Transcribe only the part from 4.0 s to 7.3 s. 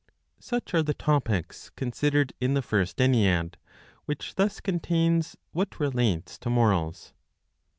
which thus contains what relates to morals.